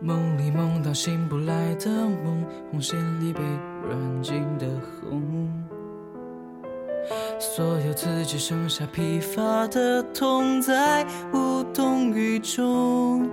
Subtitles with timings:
[0.00, 3.40] 梦里梦到醒不来的梦，红线里被
[3.86, 4.66] 软禁的
[5.00, 5.52] 红。
[7.38, 13.28] 所有自己剩下疲乏的痛，在无动于衷。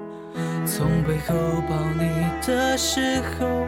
[0.66, 1.34] 从背后
[1.68, 2.10] 抱你
[2.46, 3.66] 的时候，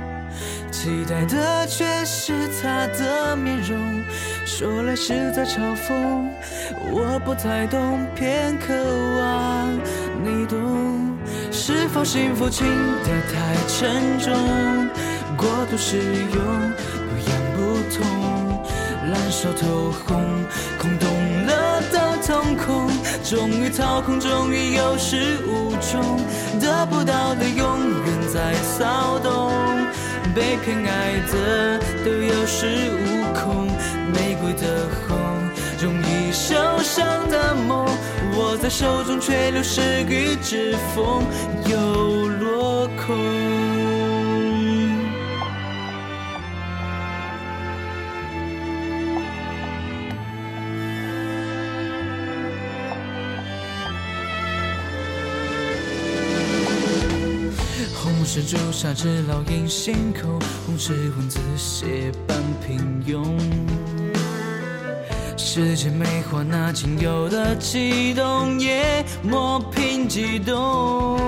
[0.71, 3.77] 期待的却是他的面容。
[4.45, 6.29] 说来是在嘲讽，
[6.91, 8.73] 我不太懂，偏渴
[9.19, 9.73] 望
[10.23, 11.12] 你懂。
[11.55, 12.65] 是否幸福轻
[13.03, 14.33] 得太沉重，
[15.37, 16.73] 过度使用
[17.07, 17.61] 不痒不
[17.93, 18.03] 痛，
[19.11, 20.19] 烂熟透红，
[20.79, 21.07] 空洞
[21.45, 22.89] 了的瞳孔，
[23.23, 26.19] 终于掏空，终于有始无终，
[26.59, 29.53] 得不到的永远在骚动，
[30.33, 33.67] 被偏爱的都有恃无恐，
[34.11, 35.12] 玫瑰的红，
[38.63, 41.21] 在手中，却流失于指缝，
[41.69, 43.13] 又落空。
[57.93, 64.02] 红是朱砂痣烙印心口，红是文字写般平庸。
[65.35, 71.19] 世间美化那仅有的悸动，也磨平激动。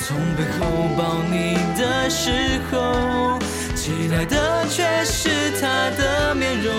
[0.00, 3.38] 从背后抱你的时候，
[3.74, 6.72] 期待的却是他的面容。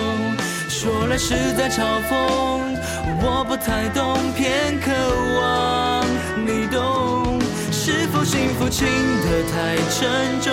[0.68, 2.76] 说来是在嘲讽，
[3.22, 4.92] 我不太懂，偏渴
[5.40, 6.06] 望
[6.44, 7.38] 你懂。
[7.70, 8.86] 是否幸福轻
[9.22, 10.52] 得太沉重，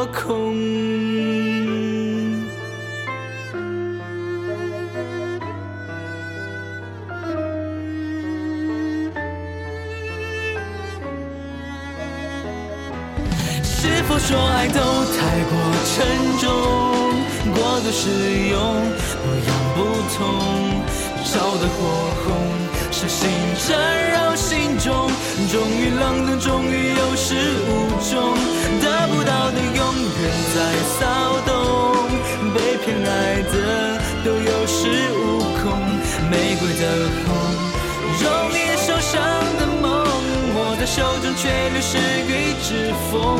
[14.01, 14.79] 是否说爱都
[15.13, 15.53] 太过
[15.85, 15.93] 沉
[16.39, 16.49] 重，
[17.53, 18.09] 过度使
[18.49, 18.57] 用
[19.21, 19.77] 不痒不
[20.09, 20.17] 痛，
[21.23, 21.77] 烧得火
[22.25, 22.33] 红，
[22.89, 23.29] 伤心
[23.59, 23.77] 缠
[24.11, 25.07] 绕心中，
[25.51, 27.35] 终于冷冻，终于有始
[27.69, 27.69] 无
[28.09, 28.33] 终，
[28.81, 29.79] 得不到的永
[30.17, 30.57] 远在
[30.97, 31.53] 骚动，
[32.55, 33.07] 被偏爱
[33.53, 33.53] 的
[34.25, 35.77] 都有恃无恐，
[36.31, 36.83] 玫瑰的
[37.21, 37.37] 红，
[38.19, 39.21] 容易受伤
[39.59, 40.01] 的梦。
[40.53, 41.97] 握在手中却流失
[42.27, 43.39] 于指缝，